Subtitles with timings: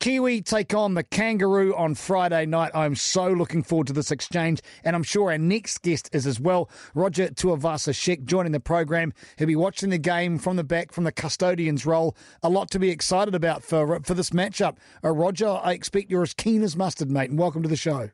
[0.00, 2.70] Kiwi take on the Kangaroo on Friday night.
[2.74, 6.40] I'm so looking forward to this exchange, and I'm sure our next guest is as
[6.40, 6.70] well.
[6.94, 9.12] Roger Tuivasa-Sheck joining the program.
[9.36, 12.16] He'll be watching the game from the back, from the custodian's role.
[12.42, 14.78] A lot to be excited about for for this matchup.
[15.04, 18.08] Uh, Roger, I expect you're as keen as mustard, mate, and welcome to the show.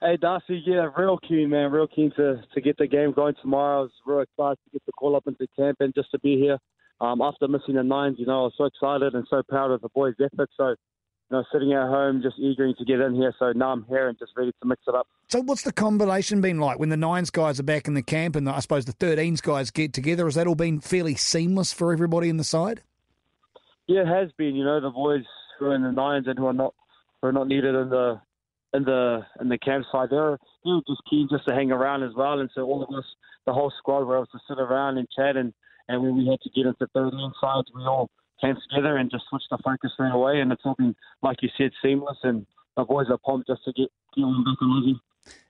[0.00, 1.72] Hey Darcy, yeah, real keen, man.
[1.72, 3.78] Real keen to, to get the game going tomorrow.
[3.78, 6.36] I was real excited to get the call up into camp and just to be
[6.36, 6.58] here
[7.00, 9.82] um, after missing the nines, you know, I was so excited and so proud of
[9.82, 10.48] the boys' effort.
[10.56, 10.76] So, you
[11.30, 13.34] know, sitting at home, just eager to get in here.
[13.38, 15.06] So now I'm here and just ready to mix it up.
[15.28, 18.36] So, what's the combination been like when the nines guys are back in the camp
[18.36, 20.24] and the, I suppose the 13s guys get together?
[20.24, 22.82] Has that all been fairly seamless for everybody in the side?
[23.88, 24.54] Yeah, it has been.
[24.54, 25.24] You know, the boys
[25.58, 26.74] who are in the nines and who are not
[27.20, 28.20] who are not needed in the
[28.76, 32.40] in the in the campsite, they're they're just keen just to hang around as well.
[32.40, 33.04] And so all of us,
[33.46, 35.52] the whole squad, were able to sit around and chat and
[35.88, 39.24] and when we had to get into 13 sides, we all came together and just
[39.28, 40.40] switched the focus straight away.
[40.40, 42.18] And it's all been, like you said, seamless.
[42.22, 45.00] And the boys are pumped just to get going back on Aussie.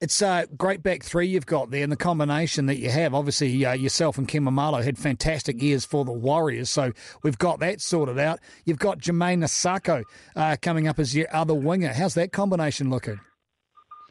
[0.00, 3.12] It's a great back three you've got there, and the combination that you have.
[3.12, 7.60] Obviously, uh, yourself and Ken Maumalo had fantastic years for the Warriors, so we've got
[7.60, 8.40] that sorted out.
[8.64, 11.92] You've got Jamayne Isaako uh, coming up as your other winger.
[11.92, 13.20] How's that combination looking?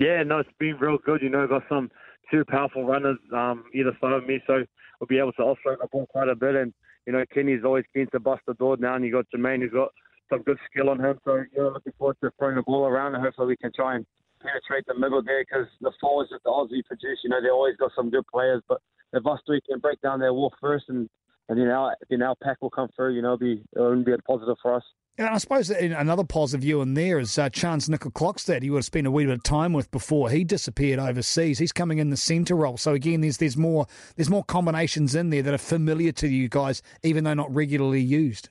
[0.00, 1.20] Yeah, no, it's been real good.
[1.20, 1.90] You know, got some
[2.30, 4.64] two powerful runners um, either side of me, so
[5.00, 6.54] we'll be able to offload the ball quite a bit.
[6.54, 6.72] And,
[7.06, 9.72] you know, Kenny's always keen to bust the door now, and you got Jamayne who's
[9.72, 9.90] got
[10.30, 11.18] some good skill on him.
[11.26, 14.06] So, know, looking forward to throwing the ball around, and hopefully we can try and
[14.44, 17.76] penetrate the middle there because the forwards that the Aussie produce, you know, they always
[17.76, 18.62] got some good players.
[18.68, 18.80] But
[19.12, 21.08] if us three can break down their wall first and
[21.48, 23.14] and then our then our pack will come through.
[23.14, 24.84] You know, it'll be it'll be a positive for us.
[25.16, 28.64] And I suppose another positive view in there is uh, Charnze Nicoll-Klokstad.
[28.64, 31.60] You would have spent a wee bit of time with before he disappeared overseas.
[31.60, 32.76] He's coming in the centre role.
[32.76, 36.48] So again, there's there's more there's more combinations in there that are familiar to you
[36.48, 38.48] guys, even though not regularly used.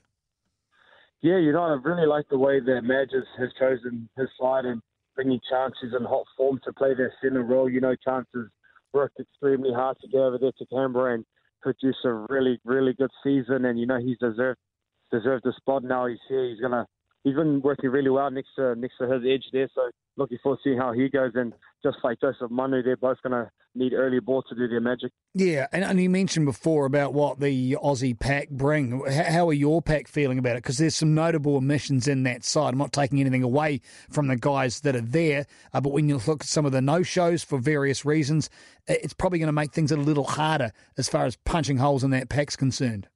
[1.20, 4.80] Yeah, you know, I really like the way that Madge has chosen his side and
[5.14, 7.68] bringing chances in hot form to play their centre role.
[7.68, 8.50] You know, chances
[8.92, 11.24] worked extremely hard to get over there to Canberra and
[11.62, 13.64] produce a really, really good season.
[13.64, 14.58] And you know, he's deserved
[15.10, 15.84] deserved the spot.
[15.84, 16.48] Now he's here.
[16.48, 16.86] He's gonna.
[17.24, 19.68] He's been working really well next to next to his edge there.
[19.74, 21.32] So looking forward to seeing how he goes.
[21.34, 21.52] And
[21.82, 25.10] just like Joseph Manu, they're both gonna need early ball to do their magic.
[25.34, 29.04] Yeah, and, and you mentioned before about what the Aussie pack bring.
[29.10, 30.62] How are your pack feeling about it?
[30.62, 32.72] Because there's some notable omissions in that side.
[32.72, 33.80] I'm not taking anything away
[34.10, 36.80] from the guys that are there, uh, but when you look at some of the
[36.80, 38.48] no shows for various reasons,
[38.86, 42.10] it's probably going to make things a little harder as far as punching holes in
[42.10, 43.08] that pack's concerned.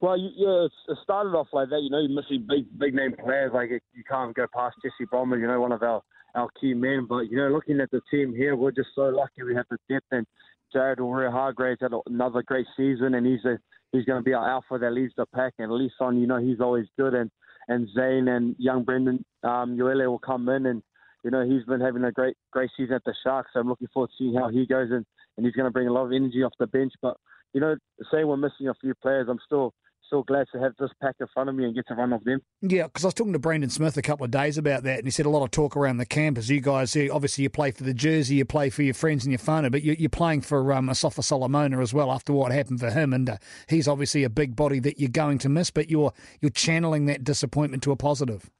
[0.00, 1.80] Well, yeah, it started off like that.
[1.82, 3.50] You know, you're missing big, big name players.
[3.52, 5.40] Like you can't go past Jesse Bromwich.
[5.40, 6.02] You know, one of our
[6.36, 7.06] our key men.
[7.08, 9.78] But you know, looking at the team here, we're just so lucky we have the
[9.88, 10.06] depth.
[10.12, 10.26] And
[10.72, 13.58] Jared Waerea-Hargreaves had another great season, and he's a
[13.92, 15.54] he's going to be our alpha that leads the pack.
[15.58, 17.14] And Leeson, you know, he's always good.
[17.14, 17.30] And
[17.66, 20.82] and Zane and young Braden um, Uele will come in, and
[21.24, 23.50] you know, he's been having a great great season at the Sharks.
[23.52, 25.04] So I'm looking forward to seeing how he goes, and
[25.36, 26.92] and he's going to bring a lot of energy off the bench.
[27.02, 27.16] But
[27.52, 27.76] you know,
[28.12, 29.74] say we're missing a few players, I'm still
[30.08, 32.24] still glad to have this pack in front of me and get to run off
[32.24, 32.40] them.
[32.62, 35.06] Yeah, because I was talking to Brandon Smith a couple of days about that, and
[35.06, 37.70] he said a lot of talk around the camp as You guys, obviously, you play
[37.70, 40.72] for the jersey, you play for your friends and your whānau, but you're playing for
[40.72, 43.36] um, Asofa Solomona as well after what happened for him, and uh,
[43.68, 47.22] he's obviously a big body that you're going to miss, but you're you're channeling that
[47.22, 48.50] disappointment to a positive.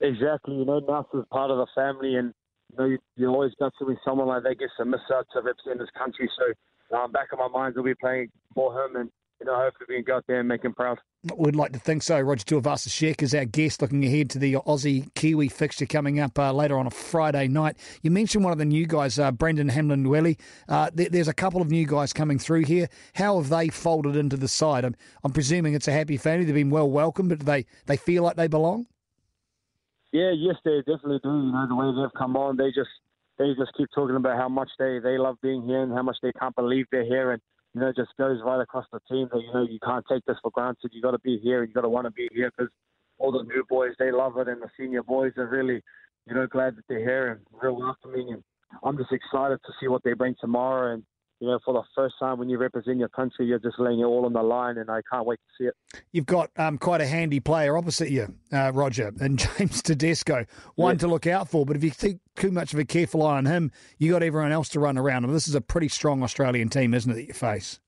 [0.00, 2.32] Exactly, you know, Nas is part of the family, and
[2.70, 5.26] you know, you, you always got to be someone like that gets to miss out
[5.32, 6.30] to represent his country.
[6.38, 9.86] So, um, back of my mind, will be playing for him, and you know, hopefully
[9.88, 10.98] we can go out there and make him proud.
[11.36, 12.20] We'd like to think so.
[12.20, 16.52] Roger Tuivasa-Sheck is our guest, looking ahead to the Aussie Kiwi fixture coming up uh,
[16.52, 17.76] later on a Friday night.
[18.02, 20.38] You mentioned one of the new guys, uh, Braden Hamlin-Uele.
[20.68, 22.88] Uh, there, there's a couple of new guys coming through here.
[23.14, 24.84] How have they folded into the side?
[24.84, 26.44] I'm, I'm presuming it's a happy family.
[26.44, 28.86] They've been well welcomed, but they they feel like they belong.
[30.12, 31.28] Yeah, yes, they definitely do.
[31.28, 32.90] You know, the way they've come on, they just
[33.38, 36.16] they just keep talking about how much they they love being here and how much
[36.22, 37.42] they can't believe they're here and
[37.74, 40.36] you know, just goes right across the team that, you know, you can't take this
[40.42, 40.90] for granted.
[40.92, 41.62] You got to be here.
[41.62, 42.72] You got to want to be here because
[43.18, 44.48] all the new boys, they love it.
[44.48, 45.82] And the senior boys are really,
[46.26, 48.32] you know, glad that they're here and real welcoming.
[48.32, 48.42] And
[48.82, 50.94] I'm just excited to see what they bring tomorrow.
[50.94, 51.04] And,
[51.40, 54.04] you know, for the first time when you represent your country, you're just laying it
[54.04, 56.02] all on the line, and I can't wait to see it.
[56.12, 60.44] You've got um, quite a handy player opposite you, uh, Roger, and James Tedesco,
[60.74, 61.64] one to look out for.
[61.64, 64.52] But if you take too much of a careful eye on him, you got everyone
[64.52, 65.24] else to run around.
[65.24, 67.80] And this is a pretty strong Australian team, isn't it, that you face?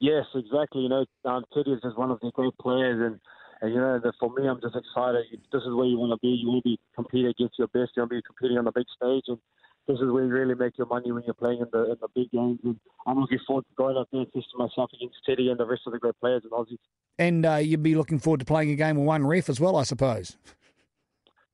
[0.00, 0.80] Yes, exactly.
[0.82, 3.20] You know, um, Teddy is just one of the great players, and
[3.60, 5.26] and you know, the, for me, I'm just excited.
[5.52, 6.28] This is where you want to be.
[6.28, 7.92] You want to be competing against your best.
[7.94, 9.36] You want to be competing on the big stage, and
[9.86, 12.08] this is where you really make your money when you're playing in the in the
[12.14, 12.60] big games.
[12.64, 15.66] And I'm looking forward to going up there and testing myself against Teddy and the
[15.66, 16.78] rest of the great players in Aussie.
[17.18, 19.76] And uh, you'd be looking forward to playing a game with one ref as well,
[19.76, 20.36] I suppose.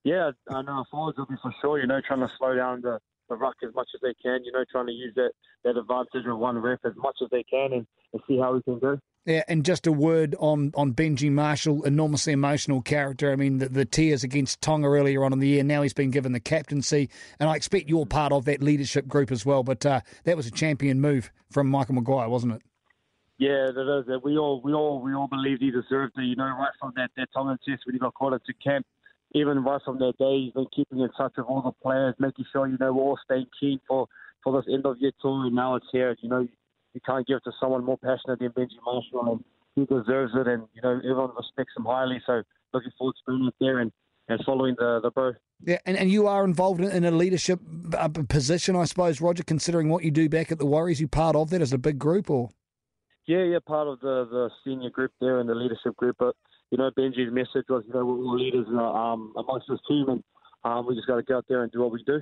[0.05, 1.81] Yeah, I know forwards will be for sure.
[1.81, 4.45] You know, trying to slow down the the ruck as much as they can.
[4.45, 5.33] You know, trying to use that
[5.65, 8.63] that advantage of one ref as much as they can and, and see how we
[8.63, 8.99] can go.
[9.27, 13.33] Yeah, and just a word on, on Benji Marshall, enormously emotional character.
[13.33, 15.65] I mean, the, the tears against Tonga earlier on in the year.
[15.65, 19.33] Now he's been given the captaincy, and I expect you're part of that leadership group
[19.33, 19.65] as well.
[19.65, 22.63] But uh, that was a champion move from Michael Maguire, wasn't it?
[23.39, 24.23] Yeah, that is.
[24.23, 26.23] We all, we all, we all believed he deserved it.
[26.23, 28.87] You know, right from that that Tonga test when he got called into camp,
[29.37, 32.47] even right from that day, he's been keeping in touch with all the players, making
[32.53, 34.07] sure you know we're all staying keen for
[34.43, 35.45] for this end of year tour.
[35.45, 36.17] And now it's here.
[36.23, 36.49] You know,
[36.95, 39.45] you can't give it to someone more passionate than Benji Marshall, and
[39.75, 40.47] he deserves it.
[40.49, 42.21] And you know, everyone respects him highly.
[42.27, 42.43] So
[42.73, 43.93] looking forward to being out there and,
[44.29, 45.33] and following the the bro.
[45.63, 47.61] Yeah, and, and you are involved in, in a leadership
[47.97, 49.43] uh, position, I suppose, Roger.
[49.43, 51.99] Considering what you do back at the Warriors, you part of that as a big
[51.99, 52.51] group, or?
[53.27, 56.17] Yeah, yeah, part of the the senior group there and the leadership group.
[56.19, 56.37] But
[56.77, 60.23] you know, Benji's message was, you know, we're leaders um, amongst this team, and
[60.65, 62.21] um, we just got to go out there and do what we do.